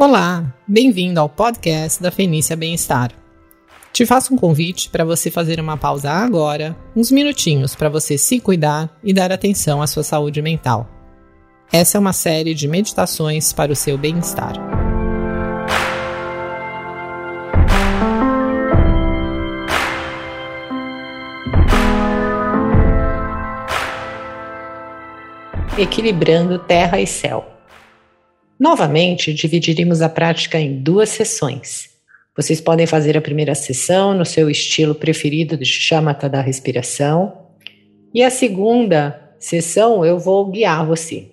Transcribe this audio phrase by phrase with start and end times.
[0.00, 3.10] Olá, bem-vindo ao podcast da Fenícia Bem-Estar.
[3.92, 8.38] Te faço um convite para você fazer uma pausa agora, uns minutinhos para você se
[8.38, 10.88] cuidar e dar atenção à sua saúde mental.
[11.72, 14.52] Essa é uma série de meditações para o seu bem-estar.
[25.76, 27.57] Equilibrando terra e céu.
[28.58, 31.90] Novamente, dividiremos a prática em duas sessões.
[32.36, 37.46] Vocês podem fazer a primeira sessão no seu estilo preferido de chamata da respiração,
[38.12, 41.28] e a segunda sessão eu vou guiar você.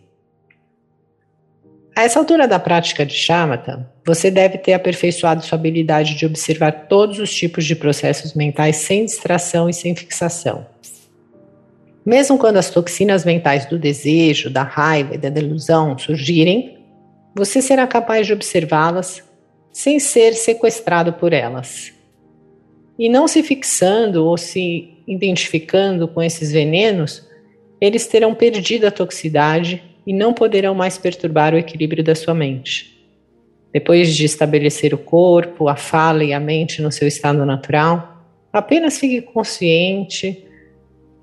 [1.96, 6.88] A essa altura da prática de chamata, você deve ter aperfeiçoado sua habilidade de observar
[6.90, 10.66] todos os tipos de processos mentais sem distração e sem fixação.
[12.06, 16.75] Mesmo quando as toxinas mentais do desejo, da raiva e da delusão surgirem,
[17.36, 19.22] você será capaz de observá-las
[19.70, 21.94] sem ser sequestrado por elas.
[22.98, 27.28] E não se fixando ou se identificando com esses venenos,
[27.82, 33.06] eles terão perdido a toxicidade e não poderão mais perturbar o equilíbrio da sua mente.
[33.74, 38.98] Depois de estabelecer o corpo, a fala e a mente no seu estado natural, apenas
[38.98, 40.46] fique consciente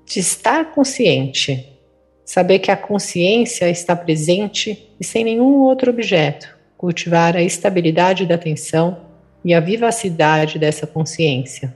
[0.05, 1.72] de estar consciente
[2.25, 6.47] Saber que a consciência está presente e sem nenhum outro objeto.
[6.77, 8.97] Cultivar a estabilidade da atenção
[9.43, 11.73] e a vivacidade dessa consciência.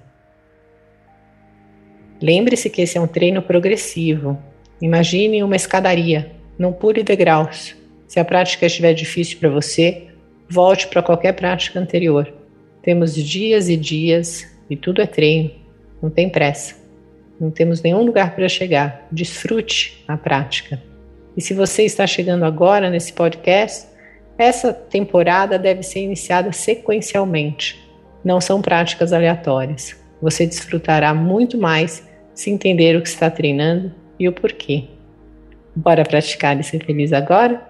[2.22, 4.38] Lembre-se que esse é um treino progressivo.
[4.82, 7.76] Imagine uma escadaria, não pule degraus.
[8.08, 10.08] Se a prática estiver difícil para você,
[10.50, 12.34] volte para qualquer prática anterior.
[12.82, 15.52] Temos dias e dias e tudo é treino,
[16.02, 16.87] não tem pressa.
[17.40, 19.08] Não temos nenhum lugar para chegar.
[19.12, 20.82] Desfrute a prática.
[21.36, 23.88] E se você está chegando agora nesse podcast,
[24.38, 27.80] essa temporada deve ser iniciada sequencialmente.
[28.24, 29.96] Não são práticas aleatórias.
[30.22, 34.86] Você desfrutará muito mais se entender o que está treinando e o porquê.
[35.76, 37.62] Bora praticar e ser feliz agora?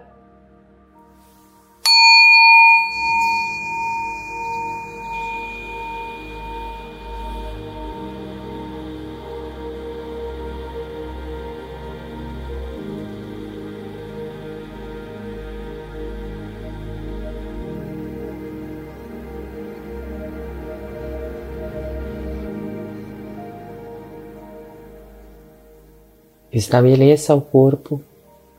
[26.58, 28.02] Estabeleça o corpo,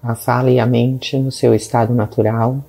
[0.01, 2.63] a fala e a mente no seu estado natural.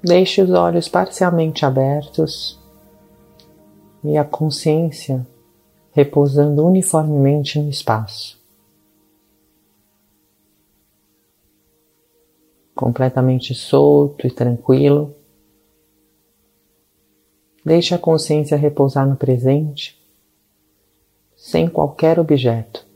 [0.00, 2.56] Deixe os olhos parcialmente abertos
[4.04, 5.26] e a consciência
[5.90, 8.40] repousando uniformemente no espaço.
[12.76, 15.19] Completamente solto e tranquilo.
[17.64, 20.00] Deixe a consciência repousar no presente,
[21.36, 22.88] sem qualquer objeto.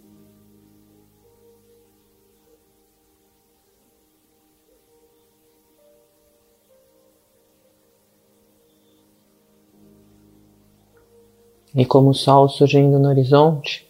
[11.75, 13.87] E como o sol surgindo no horizonte,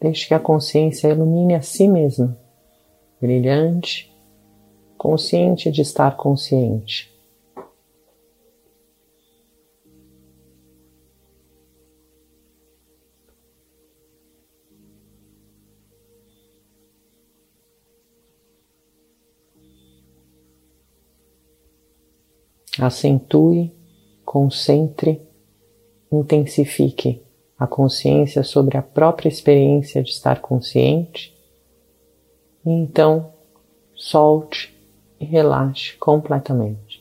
[0.00, 2.38] deixe que a consciência ilumine a si mesma,
[3.20, 4.12] brilhante,
[4.98, 7.11] consciente de estar consciente.
[22.82, 23.72] Acentue,
[24.24, 25.22] concentre,
[26.10, 27.22] intensifique
[27.58, 31.32] a consciência sobre a própria experiência de estar consciente
[32.66, 33.32] e então
[33.94, 34.76] solte
[35.20, 36.91] e relaxe completamente.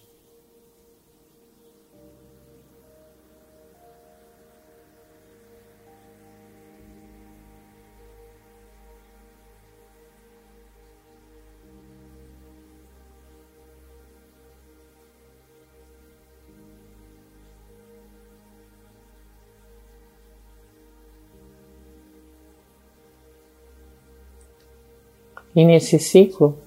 [25.56, 26.58] E nesse ciclo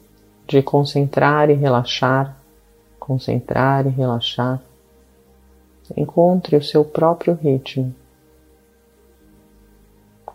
[0.47, 2.37] de concentrar e relaxar,
[2.99, 4.63] concentrar e relaxar,
[5.97, 7.95] encontre o seu próprio ritmo.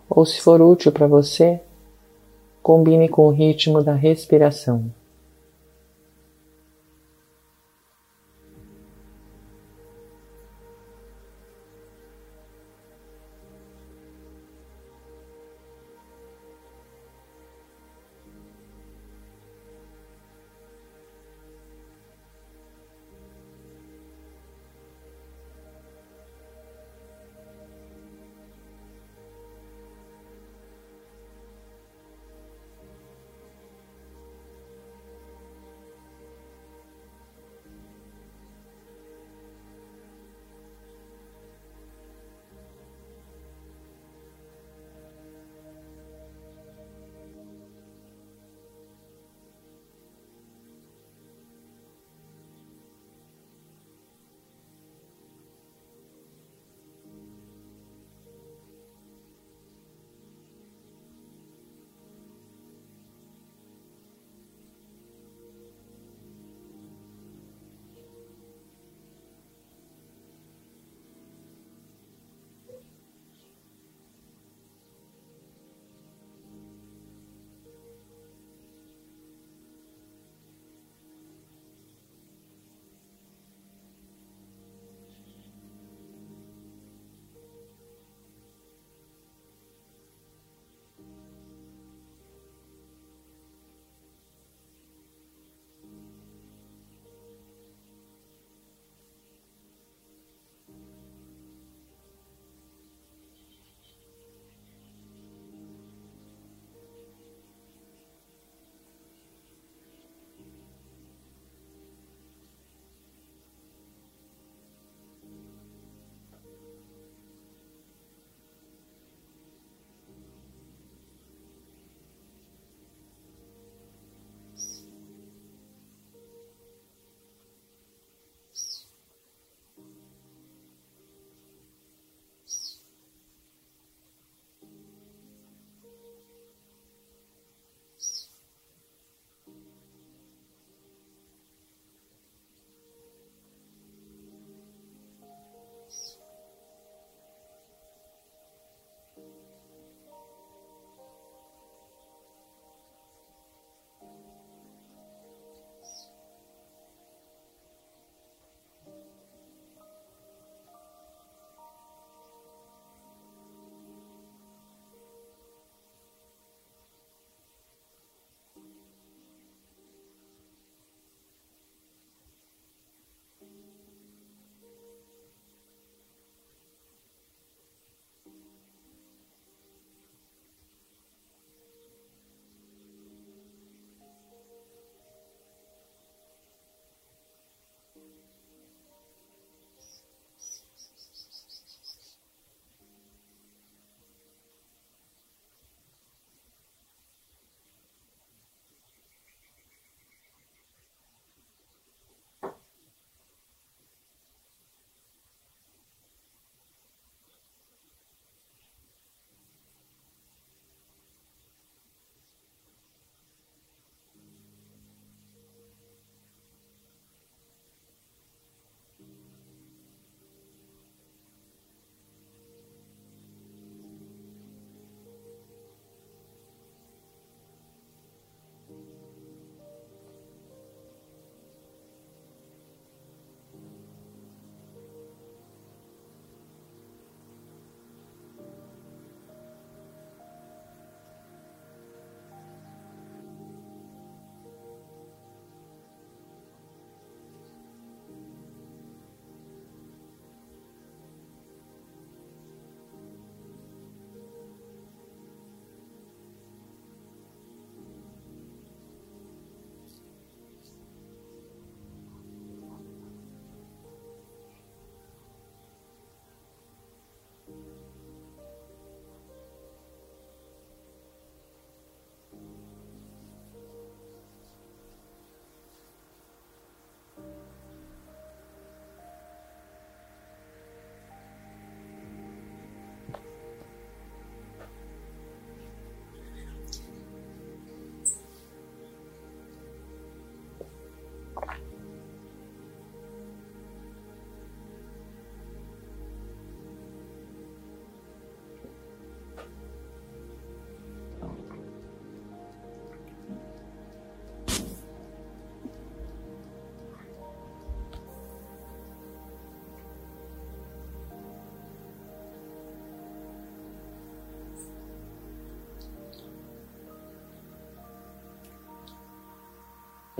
[0.08, 1.60] Ou se for útil para você,
[2.62, 4.92] combine com o ritmo da respiração.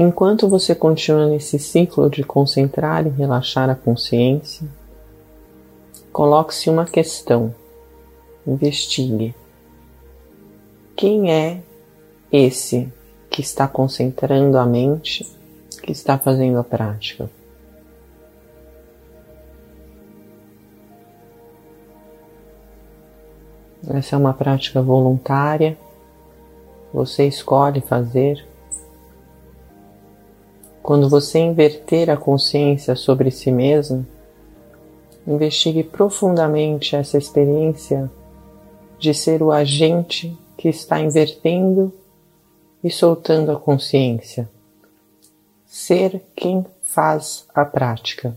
[0.02, 4.66] Enquanto você continua nesse ciclo de concentrar e relaxar a consciência,
[6.11, 7.54] coloque-se uma questão,
[8.47, 9.35] investigue.
[10.97, 11.61] Quem é
[12.33, 12.90] esse
[13.28, 15.30] que está concentrando a mente,
[15.83, 17.28] que está fazendo a prática?
[23.87, 25.76] Essa é uma prática voluntária,
[26.90, 28.49] você escolhe fazer.
[30.90, 34.04] Quando você inverter a consciência sobre si mesmo,
[35.25, 38.11] investigue profundamente essa experiência
[38.99, 41.94] de ser o agente que está invertendo
[42.82, 44.50] e soltando a consciência.
[45.64, 48.37] Ser quem faz a prática.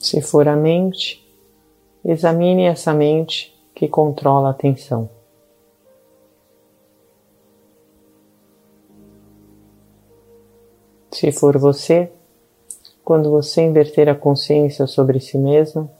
[0.00, 1.19] Se for a mente,
[2.04, 5.08] examine essa mente que controla a atenção.
[11.12, 12.10] Se for você,
[13.04, 15.90] quando você inverter a consciência sobre si mesmo,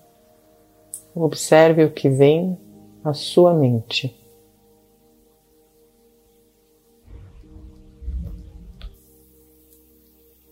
[1.14, 2.58] observe o que vem
[3.04, 4.16] à sua mente.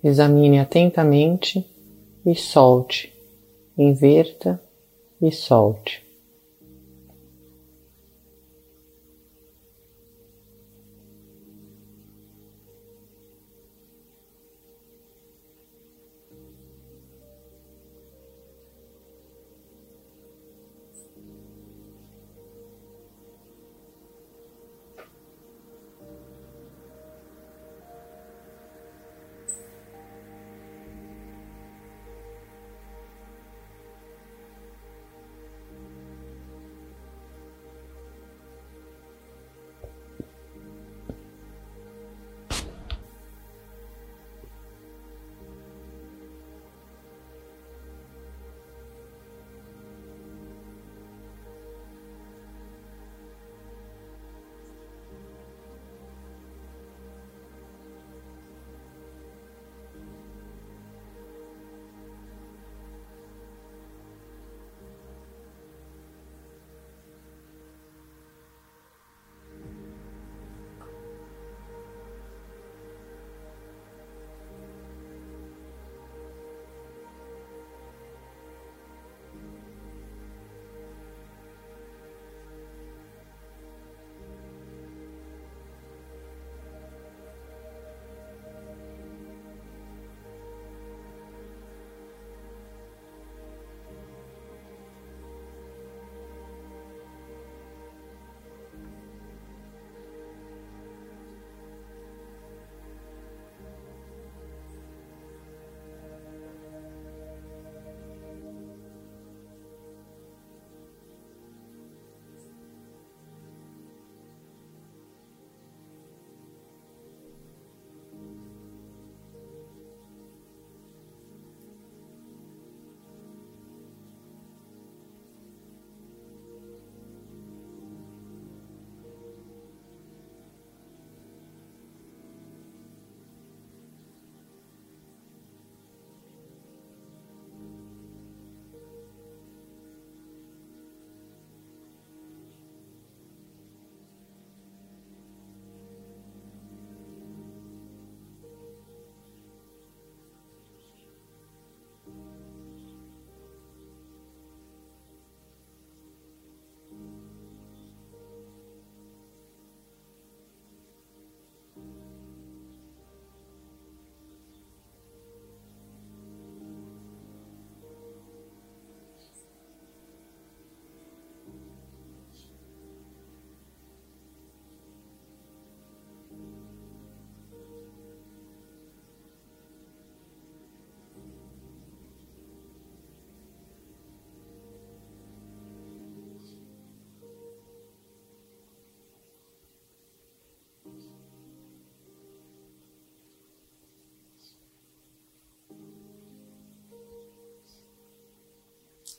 [0.02, 1.67] Examine atentamente
[2.25, 3.12] e solte
[3.76, 4.61] inverta
[5.20, 6.08] e solte.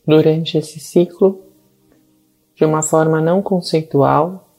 [0.09, 1.39] Durante esse ciclo,
[2.55, 4.49] de uma forma não conceitual,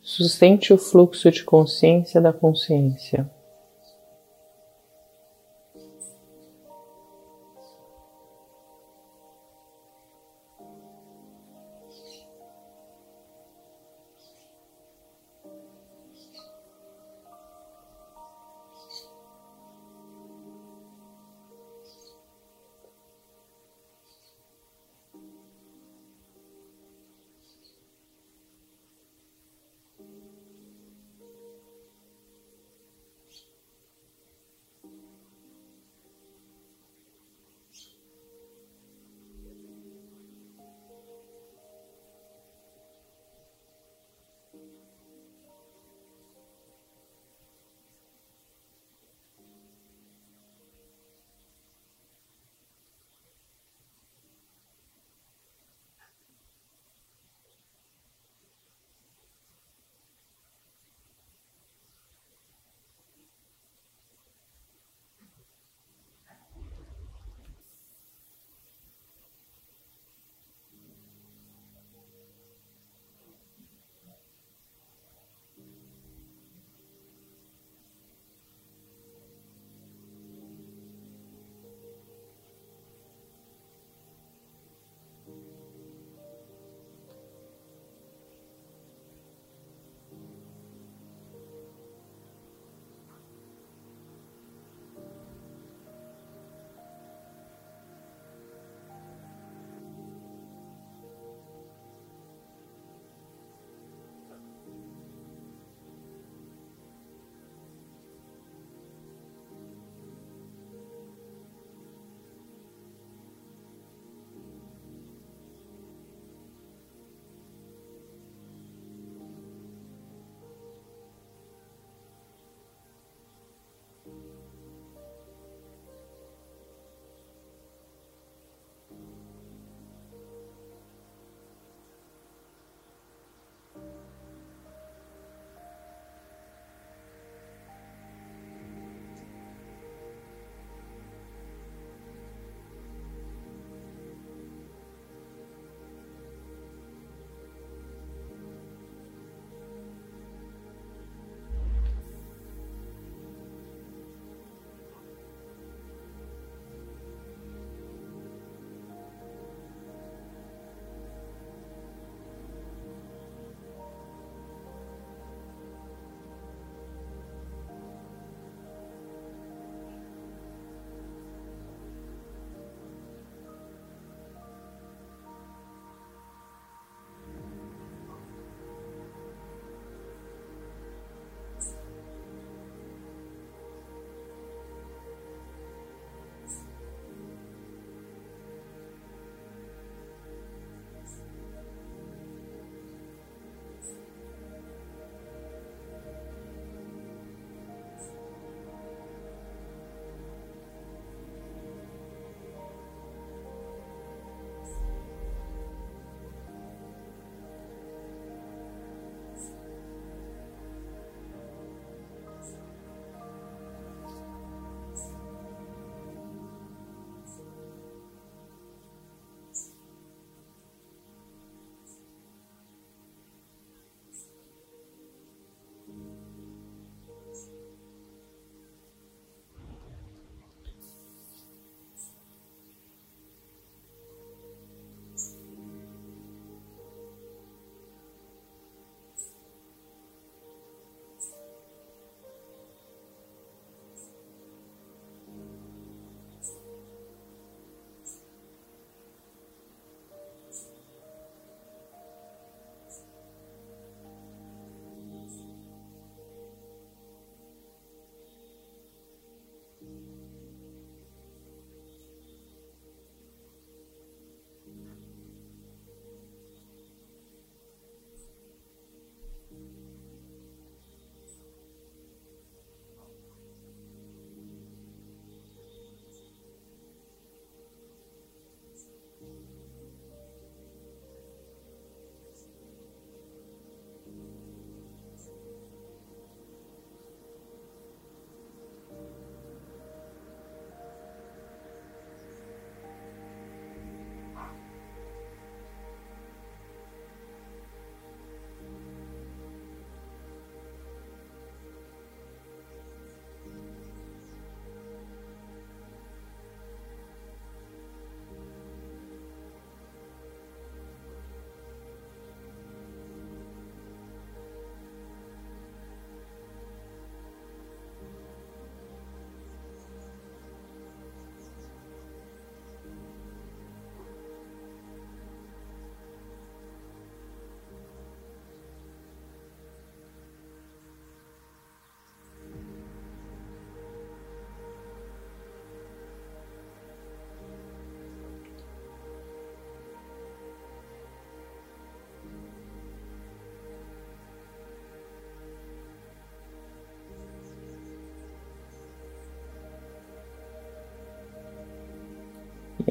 [0.00, 3.28] sustente o fluxo de consciência da consciência.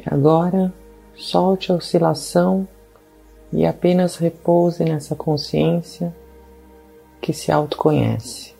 [0.09, 0.73] Agora,
[1.15, 2.67] solte a oscilação
[3.51, 6.15] e apenas repouse nessa consciência
[7.21, 8.56] que se autoconhece.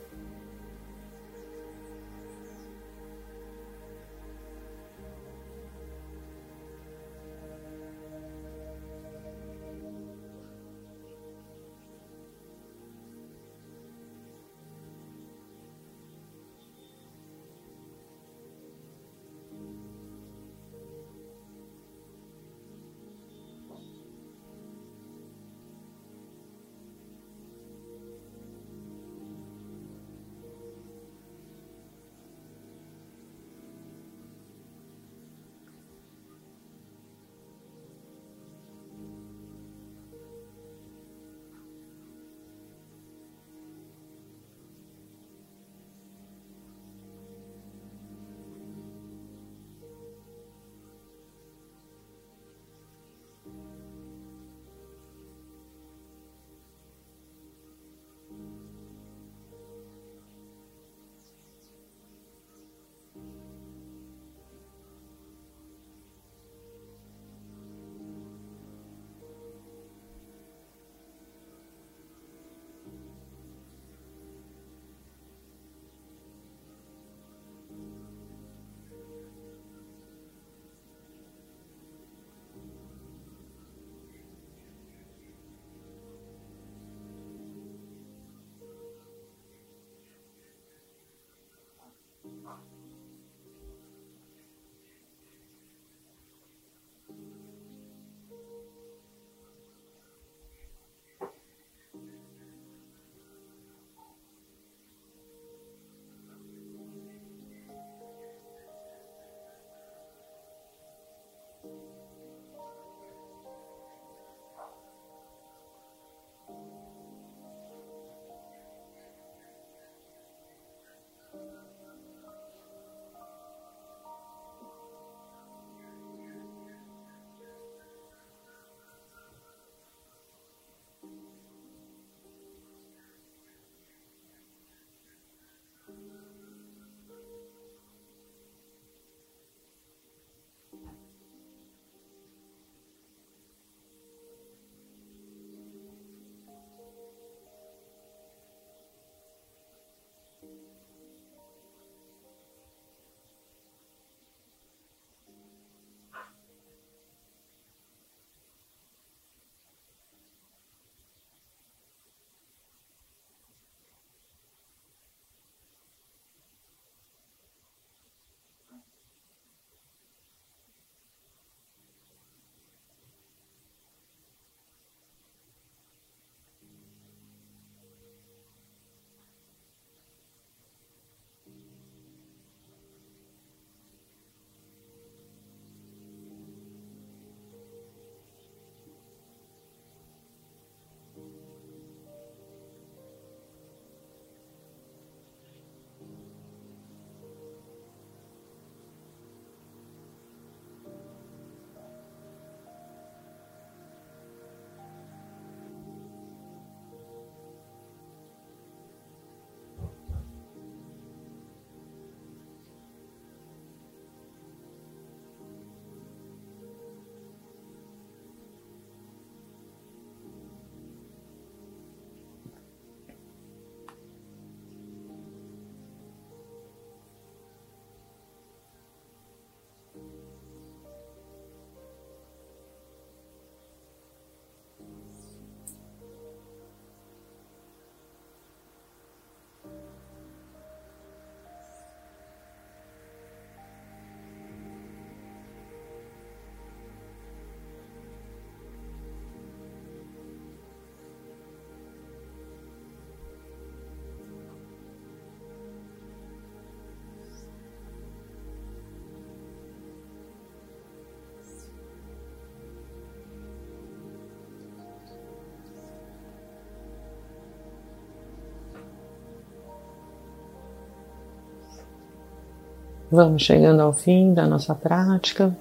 [273.09, 275.55] Vamos chegando ao fim da nossa prática.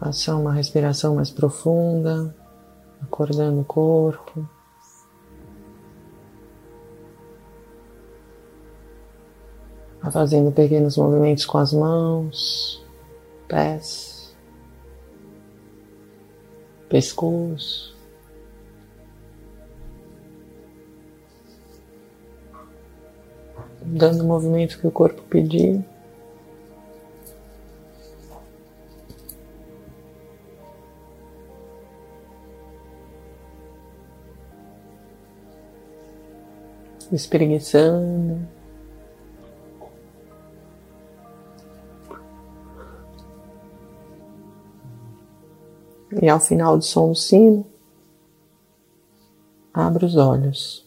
[0.00, 2.34] Faça uma respiração mais profunda,
[3.00, 4.44] acordando o corpo.
[10.02, 12.84] Vá fazendo pequenos movimentos com as mãos,
[13.46, 14.36] pés,
[16.88, 17.91] pescoço.
[23.84, 25.84] Dando o movimento que o corpo pedir.
[37.14, 38.48] espreguiçando.
[46.20, 47.66] E ao final do som do sino,
[49.72, 50.86] abra os olhos.